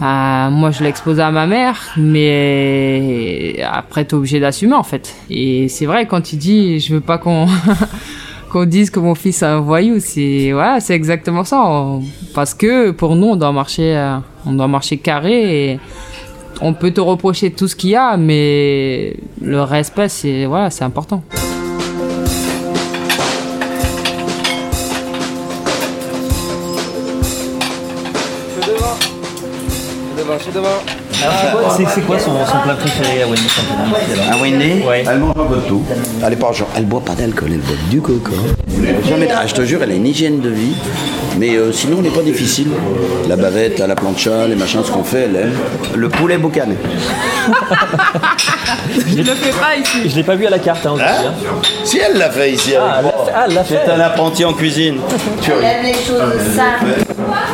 [0.00, 5.14] Euh, moi, je l'ai exposé à ma mère, mais après, t'es obligé d'assumer, en fait.
[5.28, 7.46] Et c'est vrai, quand il dit, je veux pas qu'on
[8.50, 11.86] qu'on dise que mon fils est un voyou, c'est c'est exactement ça.
[12.34, 15.80] Parce que pour nous, on doit marcher, euh, on doit marcher carré et
[16.60, 20.84] on peut te reprocher tout ce qu'il y a, mais le respect, c'est voilà, c'est
[20.84, 21.22] important.
[30.30, 33.48] Alors, c'est quoi- c'est c'est quoi son, son plat préféré à Wendy
[34.30, 35.02] À Wendy, Ouais.
[35.10, 35.82] elle mange un peu de tout.
[36.24, 38.30] Elle est pas genre, elle boit pas d'alcool, elle boit du coca.
[39.08, 40.74] Jamais, ah, je te jure, elle a une hygiène de vie.
[41.38, 42.68] Mais euh, sinon, on n'est pas difficile.
[43.28, 45.56] La bavette, la plancha, les machins, ce qu'on fait, elle aime.
[45.96, 46.74] Le poulet boucané.
[49.08, 50.08] Je le fais pas ici.
[50.10, 51.32] Je l'ai pas vu à la carte hein, Hein hein.
[51.84, 53.12] Si elle l'a fait ici Ah, elle moi.
[53.16, 53.78] l'a fait- ah, elle l'a fait.
[53.84, 54.98] C'est un apprenti en cuisine.
[55.40, 56.94] Tu Elle aime les choses simples.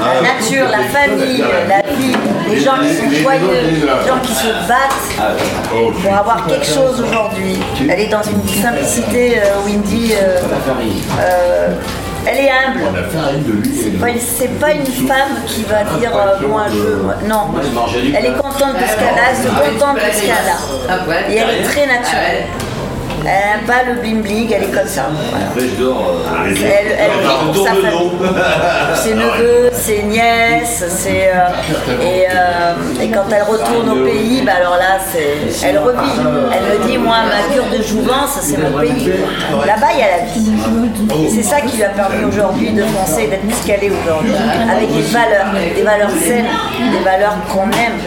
[0.00, 2.12] La nature, la famille, la vie,
[2.54, 5.28] les gens qui sont joyeux, les gens qui se battent
[6.02, 7.58] pour avoir quelque chose aujourd'hui.
[7.88, 10.12] Elle est dans une simplicité, euh, Windy.
[10.14, 10.38] euh,
[11.20, 11.68] euh,
[12.26, 12.80] elle est humble.
[13.82, 17.26] C'est pas, une- pas une femme qui va dire euh, moi je.
[17.28, 17.48] Non.
[18.16, 21.30] Elle est contente de ce qu'elle a, elle se contente de ce qu'elle a.
[21.30, 22.44] Et elle est très naturelle.
[23.26, 25.08] Elle n'aime pas le bling bling, elle est comme ça.
[25.30, 25.46] Voilà.
[25.56, 28.10] Elle, elle vit pour sa famille.
[28.94, 34.52] Ses neveux, ses nièces, ses, euh, et, euh, et quand elle retourne au pays, bah
[34.60, 34.98] alors là,
[35.62, 35.98] elle revit.
[36.52, 39.12] Elle me dit, moi, ma cure de jouvence, c'est mon pays.
[39.66, 41.30] Là-bas, il y a la vie.
[41.34, 44.32] C'est ça qui lui a permis aujourd'hui de foncer, d'être ce qu'elle est aujourd'hui.
[44.70, 46.46] Avec des valeurs, des valeurs saines,
[46.92, 47.98] des valeurs qu'on aime.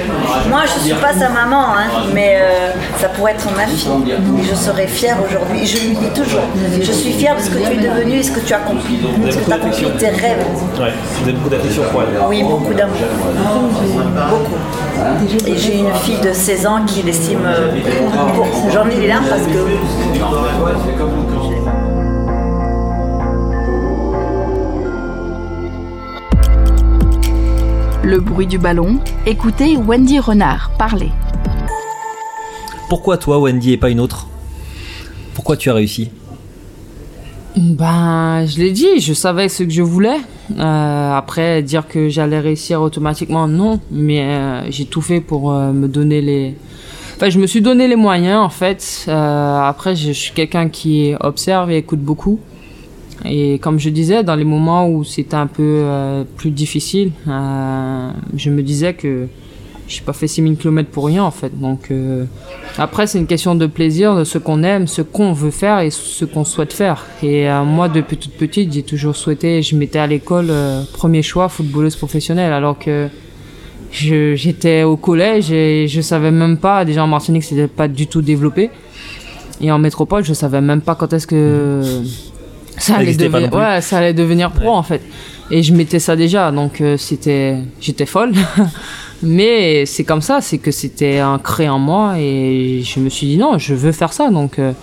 [0.49, 4.15] Moi, je suis pas sa maman, hein, mais euh, ça pourrait être ma fille.
[4.39, 5.65] Et je serais fière aujourd'hui.
[5.65, 6.41] Je lui dis toujours,
[6.82, 9.00] je suis fière de ce que tu es devenu et ce que tu as accompli.
[9.30, 10.46] Ce que tu as accompli tes rêves.
[10.80, 12.10] Ouais, vous avez beaucoup d'affection pour elle.
[12.28, 12.96] Oui, beaucoup d'amour.
[14.30, 15.48] Beaucoup.
[15.48, 17.72] Et j'ai une fille de 16 ans qui l'estime euh.
[18.74, 19.58] J'en ai les larmes parce que.
[28.04, 31.12] Le bruit du ballon, écoutez Wendy Renard parler.
[32.88, 34.28] Pourquoi toi, Wendy, et pas une autre?
[35.47, 36.10] Pourquoi tu as réussi
[37.55, 40.17] Ben, je l'ai dit, je savais ce que je voulais.
[40.60, 43.79] Euh, après, dire que j'allais réussir automatiquement, non.
[43.89, 46.53] Mais euh, j'ai tout fait pour euh, me donner les.
[47.15, 49.05] Enfin, je me suis donné les moyens, en fait.
[49.07, 52.41] Après, je, suis quelqu'un qui observe et écoute beaucoup.
[53.23, 58.62] Et comme je disais, dans les moments où c'était un peu plus difficile, je me
[58.62, 59.29] disais que
[59.88, 61.58] j'ai pas fait 6000 km pour rien en fait.
[61.60, 62.26] Donc euh,
[62.78, 65.89] après c'est une question de plaisir, de ce qu'on aime, ce qu'on veut faire et
[65.91, 67.06] ce qu'on souhaite faire.
[67.23, 71.21] Et euh, moi depuis toute petite j'ai toujours souhaité, je m'étais à l'école euh, premier
[71.21, 73.08] choix footballeuse professionnelle alors que
[73.91, 78.08] je- j'étais au collège et je savais même pas, déjà en Martinique c'était pas du
[78.08, 78.69] tout développé.
[79.62, 81.82] Et en métropole je savais même pas quand est-ce que
[82.78, 83.58] ça allait, devenir, non plus.
[83.58, 85.02] ouais, ça allait devenir pro en fait.
[85.50, 88.34] Et je mettais ça déjà, donc c'était, j'étais folle.
[89.23, 93.38] Mais c'est comme ça, c'est que c'était ancré en moi et je me suis dit
[93.38, 94.30] non, je veux faire ça.
[94.30, 94.73] Donc euh,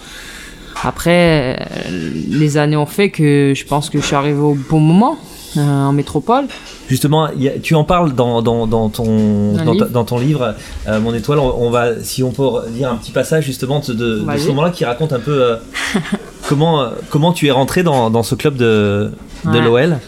[0.82, 4.80] après, euh, les années ont fait que je pense que je suis arrivé au bon
[4.80, 5.16] moment
[5.56, 6.46] euh, en métropole.
[6.88, 9.86] Justement, il y a- tu en parles dans, dans, dans ton, dans, ta- livre.
[9.88, 10.54] dans ton livre,
[10.88, 11.38] euh, Mon étoile.
[11.38, 12.44] On, on va, si on peut
[12.76, 14.40] lire un petit passage justement de, de- de Vas-y.
[14.40, 15.56] ce moment-là qui raconte un peu euh,
[16.48, 19.12] comment, comment tu es rentré dans, dans ce club de,
[19.44, 19.60] de Ouais.
[19.86, 19.98] l'OL.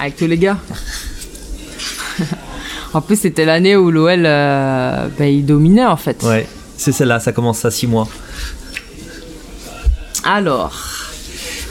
[0.00, 0.56] Avec tous les gars.
[2.94, 6.22] en plus, c'était l'année où l'OL, euh, il dominait en fait.
[6.22, 8.08] Ouais, c'est celle-là, ça commence à 6 mois.
[10.24, 10.72] Alors,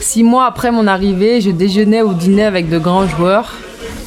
[0.00, 3.52] six mois après mon arrivée, je déjeunais ou dînais avec de grands joueurs,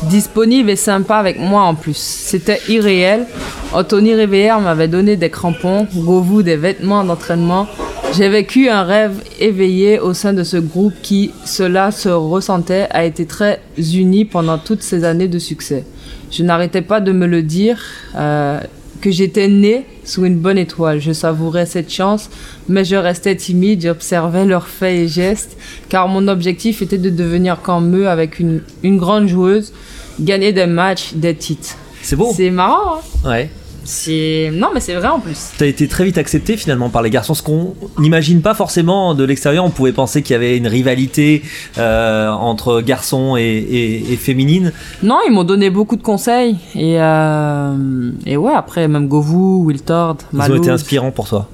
[0.03, 1.97] disponibles et sympas avec moi en plus.
[1.97, 3.25] C'était irréel.
[3.73, 7.67] Anthony Rivière m'avait donné des crampons, Govou des vêtements d'entraînement.
[8.13, 13.05] J'ai vécu un rêve éveillé au sein de ce groupe qui, cela se ressentait, a
[13.05, 15.83] été très uni pendant toutes ces années de succès.
[16.31, 17.79] Je n'arrêtais pas de me le dire,
[18.15, 18.59] euh,
[19.01, 20.99] que j'étais né sous une bonne étoile.
[20.99, 22.29] Je savourais cette chance,
[22.67, 25.57] mais je restais timide, j'observais leurs faits et gestes,
[25.89, 29.73] car mon objectif était de devenir comme eux avec une, une grande joueuse,
[30.19, 31.75] gagner des matchs, des titres.
[32.01, 32.31] C'est beau.
[32.35, 33.29] C'est marrant, hein?
[33.29, 33.49] Ouais.
[33.89, 34.51] C'est...
[34.53, 35.51] Non, mais c'est vrai en plus.
[35.57, 39.15] Tu as été très vite accepté finalement par les garçons, ce qu'on n'imagine pas forcément
[39.15, 39.63] de l'extérieur.
[39.63, 41.41] On pouvait penser qu'il y avait une rivalité
[41.77, 44.73] euh, entre garçons et, et, et féminines.
[45.03, 46.57] Non, ils m'ont donné beaucoup de conseils.
[46.75, 51.47] Et, euh, et ouais, après, même Govou, Wiltord, Ils ont été inspirants pour toi.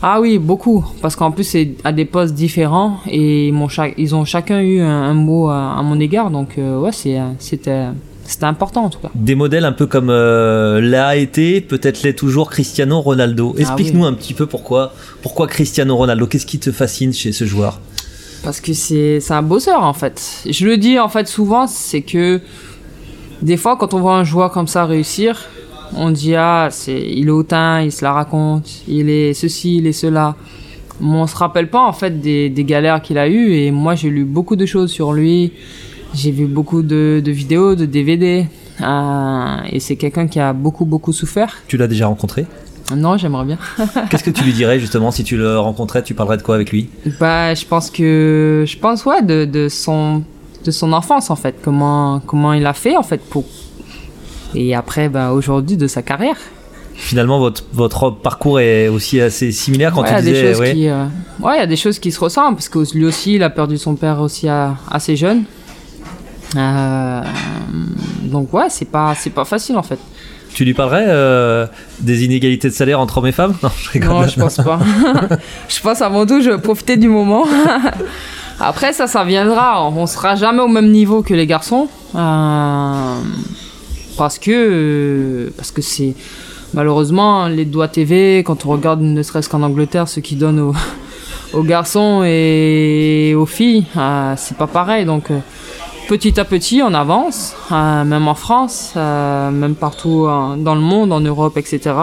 [0.00, 0.84] Ah oui, beaucoup.
[1.02, 2.98] Parce qu'en plus, c'est à des postes différents.
[3.10, 6.30] Et ils, chac- ils ont chacun eu un, un mot à, à mon égard.
[6.30, 7.86] Donc, euh, ouais, c'était,
[8.28, 9.08] c'était important en tout cas.
[9.14, 13.54] Des modèles un peu comme euh, l'a été, peut-être l'est toujours Cristiano Ronaldo.
[13.56, 14.06] Ah Explique-nous oui.
[14.06, 16.26] un petit peu pourquoi, pourquoi Cristiano Ronaldo.
[16.26, 17.80] Qu'est-ce qui te fascine chez ce joueur?
[18.44, 20.44] Parce que c'est, c'est un bosseur en fait.
[20.48, 22.42] Je le dis en fait souvent, c'est que
[23.40, 25.46] des fois, quand on voit un joueur comme ça réussir,
[25.96, 29.86] on dit ah, c'est, il est hautain, il se la raconte, il est ceci, il
[29.86, 30.36] est cela.
[31.00, 33.54] Mais on se rappelle pas en fait des, des galères qu'il a eues.
[33.54, 35.52] Et moi, j'ai lu beaucoup de choses sur lui.
[36.14, 38.46] J'ai vu beaucoup de, de vidéos, de DVD.
[38.80, 41.58] euh, et c'est quelqu'un qui a beaucoup, beaucoup souffert.
[41.68, 42.46] Tu l'as déjà rencontré
[42.96, 43.58] Non, j'aimerais bien.
[44.10, 46.70] Qu'est-ce que tu lui dirais justement si tu le rencontrais Tu parlerais de quoi avec
[46.72, 46.88] lui?
[47.20, 50.22] Bah, je pense que, je pense ouais, de, de son,
[50.64, 53.44] de son enfance en fait, comment, comment il a fait en fait pour,
[54.54, 56.36] et après, bah, aujourd'hui de sa carrière.
[56.94, 60.32] Finalement, votre, votre parcours est aussi assez similaire quand Ouais, tu il y a des
[60.32, 60.50] disais.
[60.52, 60.72] choses ouais.
[60.74, 61.04] qui, euh,
[61.40, 63.50] ouais, il y a des choses qui se ressemblent parce que lui aussi, il a
[63.50, 65.44] perdu son père aussi à- assez jeune.
[66.56, 67.22] Euh,
[68.24, 69.98] donc ouais, c'est pas, c'est pas facile en fait.
[70.54, 71.66] Tu lui parlerais euh,
[72.00, 73.54] des inégalités de salaire entre hommes et femmes?
[73.62, 74.10] Non, je rigole.
[74.10, 74.78] Non, je pense pas.
[75.68, 77.46] je pense avant tout, je vais profiter du moment.
[78.60, 79.88] Après, ça, ça viendra.
[79.88, 81.88] On sera jamais au même niveau que les garçons.
[82.16, 83.14] Euh,
[84.16, 86.14] parce que parce que c'est
[86.74, 90.74] malheureusement les doigts TV quand on regarde ne serait-ce qu'en Angleterre ce qui donnent aux,
[91.52, 95.38] aux garçons et aux filles euh, c'est pas pareil donc euh,
[96.08, 100.80] petit à petit on avance euh, même en France euh, même partout euh, dans le
[100.80, 101.94] monde en Europe etc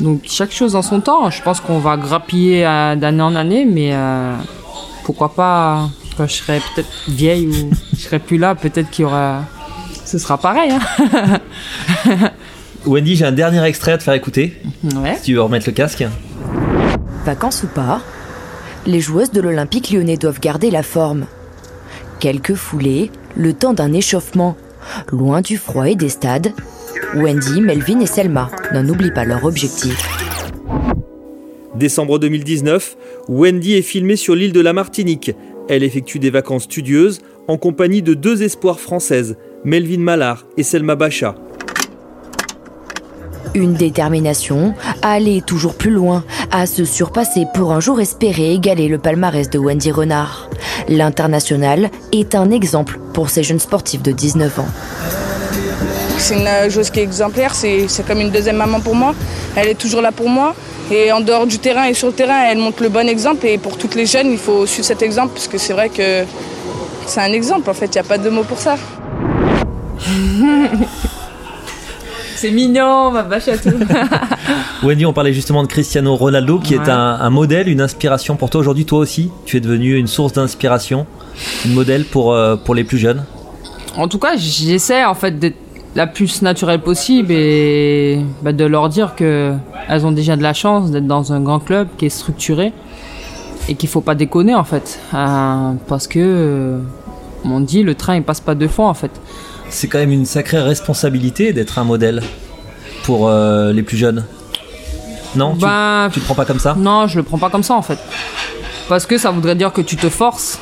[0.00, 3.64] donc chaque chose dans son temps je pense qu'on va grappiller euh, d'année en année
[3.64, 4.36] mais euh,
[5.04, 9.06] pourquoi pas quand je serai peut-être vieille ou je serai plus là peut-être qu'il y
[9.06, 9.40] aura
[10.04, 11.40] ce sera pareil hein.
[12.86, 14.60] Wendy, j'ai un dernier extrait à te faire écouter.
[14.94, 15.16] Ouais.
[15.16, 16.04] Si tu veux remettre le casque.
[17.24, 18.02] Vacances ou pas,
[18.84, 21.24] les joueuses de l'Olympique lyonnais doivent garder la forme.
[22.20, 24.56] Quelques foulées, le temps d'un échauffement.
[25.10, 26.52] Loin du froid et des stades,
[27.14, 30.08] Wendy, Melvin et Selma n'en oublient pas leur objectif.
[31.74, 32.96] Décembre 2019,
[33.28, 35.32] Wendy est filmée sur l'île de la Martinique.
[35.68, 40.94] Elle effectue des vacances studieuses en compagnie de deux espoirs françaises, Melvin Mallard et Selma
[40.94, 41.34] Bacha.
[43.54, 48.88] Une détermination à aller toujours plus loin, à se surpasser pour un jour espérer égaler
[48.88, 50.50] le palmarès de Wendy Renard.
[50.88, 54.66] L'international est un exemple pour ces jeunes sportifs de 19 ans.
[56.18, 59.14] C'est une joueuse qui est exemplaire, c'est c'est comme une deuxième maman pour moi.
[59.54, 60.56] Elle est toujours là pour moi.
[60.90, 63.46] Et en dehors du terrain et sur le terrain, elle montre le bon exemple.
[63.46, 66.24] Et pour toutes les jeunes, il faut suivre cet exemple parce que c'est vrai que
[67.06, 68.76] c'est un exemple en fait, il n'y a pas de mots pour ça.
[72.36, 73.70] c'est mignon ma bachatou
[74.82, 78.50] Wendy, on parlait justement de Cristiano Ronaldo, qui est un, un modèle, une inspiration pour
[78.50, 78.84] toi aujourd'hui.
[78.84, 81.06] Toi aussi, tu es devenu une source d'inspiration,
[81.66, 83.24] un modèle pour, euh, pour les plus jeunes.
[83.96, 85.56] En tout cas, j'essaie en fait d'être
[85.94, 89.52] la plus naturelle possible et bah, de leur dire que
[89.88, 92.72] elles ont déjà de la chance d'être dans un grand club qui est structuré
[93.68, 96.78] et qu'il faut pas déconner en fait, Euh, parce que euh,
[97.44, 99.12] on dit le train il passe pas deux fois en fait.
[99.74, 102.22] C'est quand même une sacrée responsabilité d'être un modèle
[103.02, 104.24] pour euh, les plus jeunes.
[105.34, 106.74] Non, tu, Bah, tu le prends pas comme ça?
[106.78, 107.98] Non, je le prends pas comme ça en fait.
[108.88, 110.60] Parce que ça voudrait dire que tu te forces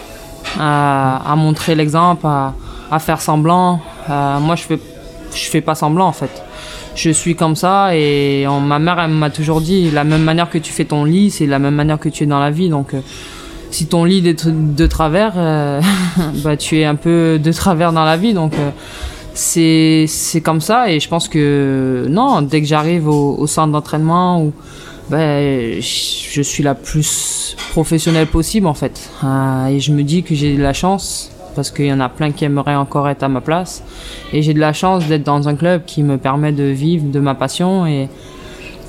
[0.59, 2.55] à, à montrer l'exemple, à,
[2.91, 3.81] à faire semblant.
[4.09, 4.79] Euh, moi, je fais,
[5.35, 6.31] je fais pas semblant en fait.
[6.95, 10.49] Je suis comme ça et on- ma mère elle m'a toujours dit la même manière
[10.51, 12.69] que tu fais ton lit, c'est la même manière que tu es dans la vie.
[12.71, 13.01] Donc, euh,
[13.73, 15.81] si ton lit est de, travers, euh,
[16.45, 18.35] bah, tu es un peu de travers dans la vie.
[18.35, 18.71] Donc, euh,
[19.35, 24.53] c'est comme ça et je pense que non, dès que j'arrive au, centre d'entraînement
[25.11, 29.11] je je suis la plus professionnelle possible en fait.
[29.25, 32.09] Euh, et je me dis que j'ai de la chance parce qu'il y en a
[32.09, 33.83] plein qui aimeraient encore être à ma place.
[34.33, 37.21] Et j'ai de la chance d'être dans un club qui me permet de vivre de
[37.21, 38.09] ma passion et,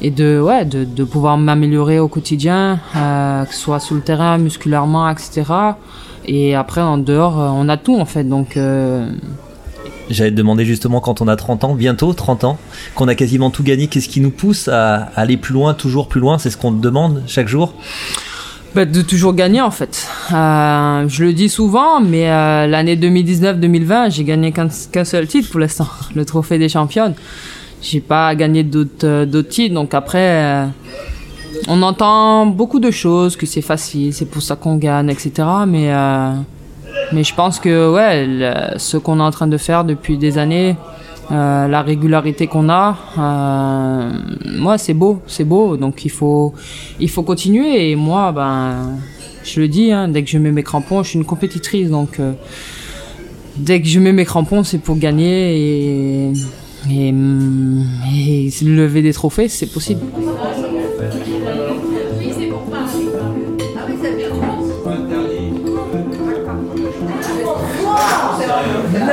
[0.01, 4.01] et de, ouais, de, de pouvoir m'améliorer au quotidien, euh, que ce soit sur le
[4.01, 5.43] terrain, musculairement, etc.
[6.25, 8.23] Et après, en dehors, euh, on a tout en fait.
[8.23, 9.10] Donc, euh,
[10.10, 12.58] J'allais te demander justement quand on a 30 ans, bientôt 30 ans,
[12.95, 16.19] qu'on a quasiment tout gagné, qu'est-ce qui nous pousse à aller plus loin, toujours plus
[16.19, 16.38] loin?
[16.38, 17.73] C'est ce qu'on te demande chaque jour?
[18.75, 20.08] Bah, de toujours gagner en fait.
[20.34, 25.49] Euh, je le dis souvent, mais euh, l'année 2019-2020, j'ai gagné qu'un qu'un seul titre
[25.51, 27.13] pour l'instant, le trophée des championnes.
[27.84, 30.65] J'ai pas gagné d'autres euh, titres, donc après, euh,
[31.67, 35.32] on entend beaucoup de choses, que c'est facile, c'est pour ça qu'on gagne, etc.
[35.67, 36.32] Mais, euh,
[37.12, 40.78] mais je pense que ouais, ce qu'on est en train de faire depuis des années,
[41.30, 45.76] la régularité qu'on a, euh, c'est beau, c'est beau.
[45.76, 46.54] Donc il faut,
[47.02, 47.91] il faut continuer.
[47.91, 48.98] Et moi, ben,
[49.43, 51.89] je le dis, hein, dès que je mets mes crampons, je suis une compétitrice.
[51.89, 52.22] Donc
[53.58, 56.32] dès que je mets mes crampons, c'est pour gagner
[56.89, 60.02] et, et lever des trophées, c'est possible.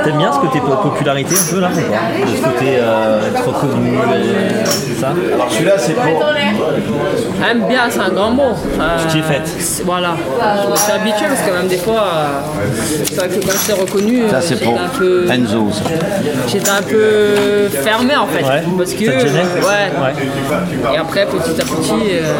[0.04, 2.26] T'aimes bien ce côté po- popularité un peu là ou pas?
[2.30, 5.12] De ce côté euh, être reconnu, euh, c'est ça?
[5.50, 6.24] Celui-là, c'est pour.
[7.50, 8.52] Aime bien, c'est un grand mot.
[8.80, 9.48] Euh, Tu t'y es faite.
[9.58, 10.14] c'est- Voilà.
[10.64, 12.26] Je me suis habitué parce que même des fois, euh,
[13.04, 15.26] c'est vrai que quand j'étais reconnu, Ça, c'est j'étais pour un peu.
[15.30, 15.68] Enzo.
[15.72, 15.82] ça.
[16.48, 18.42] J'étais un peu fermé en fait.
[18.44, 18.62] Ouais.
[18.76, 19.04] Parce que.
[19.06, 19.42] Ça te gênait?
[19.62, 20.94] Ouais.
[20.94, 22.34] Et après, petit à petit, euh,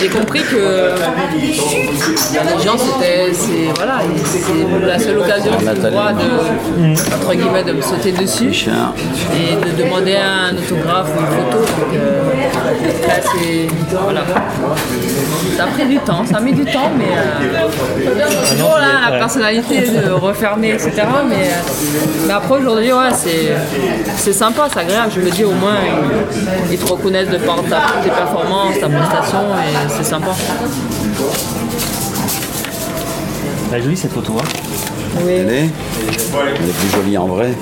[0.00, 0.92] j'ai compris que
[1.36, 3.32] les gens, c'était.
[3.32, 5.52] c'est- Voilà, c'est la seule occasion
[5.92, 7.14] moi de.
[7.14, 8.48] Entre guillemets, de me sauter dessus.
[8.48, 11.58] Et de demander un autographe ou une photo.
[11.58, 13.68] Donc, euh, là, c'est.
[14.02, 14.22] Voilà.
[15.56, 19.18] ça a pris du temps, ça a mis du temps, mais euh, toujours là, la
[19.18, 20.92] personnalité de refermer, etc.
[21.28, 23.56] Mais, euh, mais après aujourd'hui, ouais, c'est,
[24.16, 25.12] c'est sympa, c'est agréable.
[25.14, 25.76] Je me dis au moins,
[26.68, 30.30] ils, ils te reconnaissent de par ta, tes performances, ta prestation, et c'est sympa.
[33.70, 34.36] Elle est jolie cette photo.
[34.38, 35.32] Hein oui.
[35.32, 35.68] Elle est,
[36.60, 37.52] elle est plus jolie en vrai.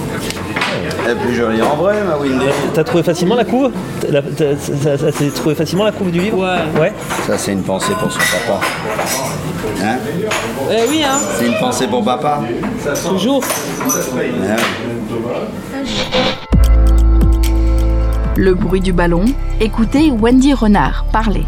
[1.04, 2.46] Elle est plus jolie en vrai, ma Windy.
[2.74, 3.70] T'as trouvé facilement la couve
[4.00, 6.80] T'as- trouvé facilement la couve du livre Ouais.
[6.80, 6.92] Ouais.
[7.26, 8.60] Ça, c'est une pensée pour son papa.
[9.82, 9.96] Hein
[10.70, 12.40] Eh oui, hein, C'est une pensée pour papa.
[13.08, 13.42] toujours.
[14.42, 14.56] Hein
[18.36, 19.24] Le bruit du ballon,
[19.60, 21.44] écoutez Wendy Renard parler.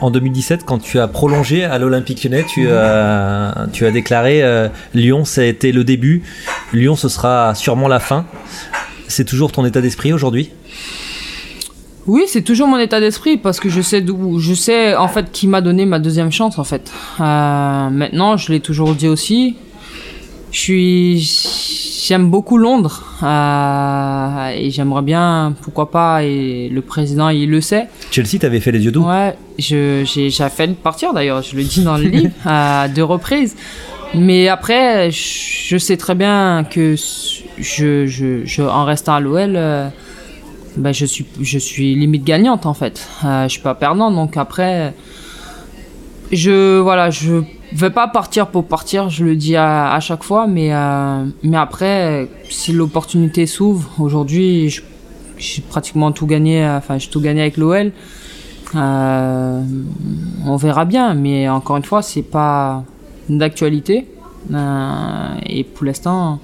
[0.00, 4.68] En 2017, quand tu as prolongé à l'Olympique lyonnais, tu as, tu as déclaré euh,
[4.94, 6.22] Lyon, ça a été le début.
[6.72, 8.24] Lyon, ce sera sûrement la fin.
[9.08, 10.50] C'est toujours ton état d'esprit aujourd'hui?
[12.06, 15.30] Oui, c'est toujours mon état d'esprit parce que je sais d'où, je sais en fait
[15.30, 16.90] qui m'a donné ma deuxième chance en fait.
[17.20, 19.56] Euh, maintenant, je l'ai toujours dit aussi.
[20.50, 21.20] Je suis,
[22.06, 27.88] j'aime beaucoup Londres euh, et j'aimerais bien, pourquoi pas, et le président il le sait.
[28.10, 30.04] Chelsea, t'avais fait les yeux doux Ouais, j'ai,
[30.50, 33.56] failli partir d'ailleurs, je le dis dans le livre à deux reprises.
[34.14, 39.88] Mais après, je, sais très bien que je, je, je en restant à l'OL, euh,
[40.76, 43.06] ben je suis, je suis limite gagnante en fait.
[43.24, 44.94] Euh, je suis pas perdante, donc après,
[46.32, 47.42] je, voilà, je
[47.72, 51.56] vais pas partir pour partir, je le dis à, à chaque fois, mais, euh, mais
[51.56, 54.82] après, si l'opportunité s'ouvre, aujourd'hui, je-
[55.38, 57.92] j'ai pratiquement tout gagné, enfin, j'ai tout gagné avec l'OL.
[58.74, 59.62] Euh,
[60.46, 62.84] on verra bien, mais encore une fois, c'est pas
[63.28, 64.06] d'actualité.
[64.52, 66.40] Euh, et pour l'instant,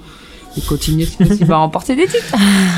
[0.55, 1.05] il continue
[1.41, 2.35] va remporter des titres.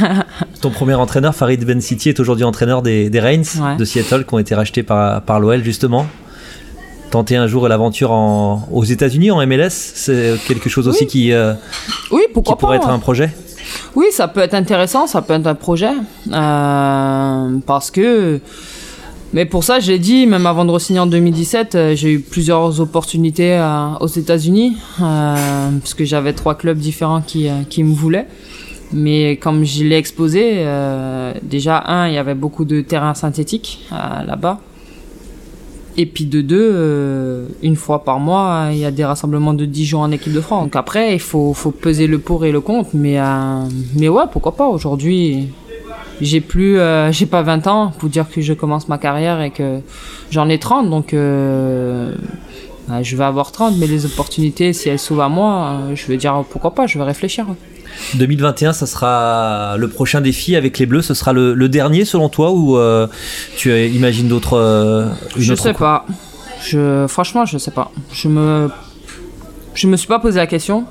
[0.62, 3.76] Ton premier entraîneur, Farid Ben City, est aujourd'hui entraîneur des, des Reigns Ouais.
[3.78, 6.06] de Seattle qui ont été rachetés par, par l'OL justement.
[7.12, 11.54] Tenter un jour l'aventure en- aux États-Unis en MLS, c'est quelque chose aussi qui, euh,
[12.12, 12.94] Oui, pourquoi qui pourrait pas, être ouais.
[12.94, 13.32] un projet.
[13.96, 15.90] Oui, ça peut être intéressant, ça peut être un projet.
[16.32, 18.40] euh, parce que.
[19.34, 22.80] Mais pour ça, j'ai dit, même avant de re-signer en 2017, euh, j'ai eu plusieurs
[22.82, 23.60] opportunités
[24.00, 24.78] aux États-Unis.
[25.00, 28.28] parce que j'avais trois clubs différents qui, qui me voulaient.
[28.92, 30.66] Mais comme je l'ai exposé,
[31.44, 34.60] déjà, un, il y avait beaucoup de terrains synthétiques là-bas.
[36.02, 39.66] Et puis de deux, euh, une fois par mois, il y a des rassemblements de
[39.66, 40.64] 10 jours en équipe de France.
[40.64, 42.92] Donc après, il faut, peser le pour et le contre.
[42.94, 43.64] Mais, euh,
[43.96, 44.70] mais ouais, pourquoi pas.
[44.70, 45.50] Aujourd'hui,
[46.22, 49.52] j'ai plus, euh, j'ai pas 20 ans pour dire que je commence ma carrière et
[49.52, 49.82] que
[50.32, 50.90] j'en ai 30.
[50.90, 56.08] Donc bah, je vais avoir 30, mais les opportunités, si elles s'ouvrent à moi, je
[56.08, 57.46] vais dire pourquoi pas, je vais réfléchir.
[58.16, 61.02] 2021, ça sera le prochain défi avec les Bleus.
[61.02, 63.08] Ce sera le, le dernier selon toi ou euh,
[63.58, 66.06] tu imagines d'autres euh, Je autre sais pas.
[66.62, 67.92] Je, franchement, je sais pas.
[68.12, 68.70] Je me,
[69.74, 70.86] je me suis pas posé la question,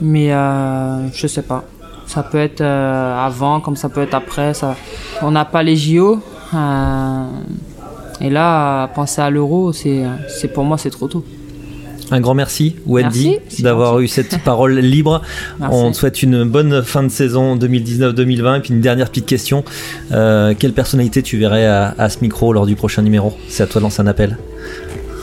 [0.00, 1.64] mais euh, je sais pas.
[2.06, 4.54] Ça peut être avant, comme ça peut être après.
[4.54, 4.74] Ça,
[5.22, 6.20] on n'a pas les JO.
[8.20, 11.24] et là, penser à l'euro, c'est, c'est pour moi, c'est trop tôt.
[12.12, 15.22] Un grand merci, Wendy, d'avoir eu cette parole libre.
[15.60, 15.76] Merci.
[15.76, 18.58] On te souhaite une bonne fin de saison 2019-2020.
[18.58, 19.64] Et puis une dernière petite question.
[20.12, 23.36] Euh, quelle personnalité tu verrais à, à ce micro lors du prochain numéro?
[23.48, 24.36] C'est à toi de lancer un appel.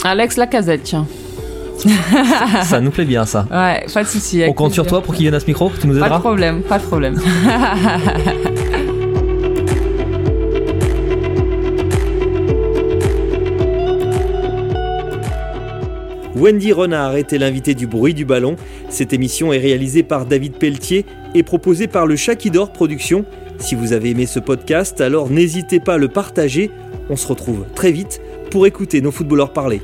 [0.03, 1.07] Alex Lacazette, tiens.
[2.63, 3.45] ça nous plaît bien, ça.
[3.51, 4.43] Ouais, pas de souci.
[4.47, 6.19] On compte sur toi pour qu'il vienne à ce micro Tu nous Pas de aideras
[6.19, 7.19] problème, pas de problème.
[16.37, 18.57] Wendy Renard était l'invité du bruit du ballon.
[18.89, 23.25] Cette émission est réalisée par David Pelletier et proposée par le Chat qui Production.
[23.57, 26.69] Si vous avez aimé ce podcast, alors n'hésitez pas à le partager.
[27.09, 28.21] On se retrouve très vite
[28.51, 29.81] pour écouter nos footballeurs parler.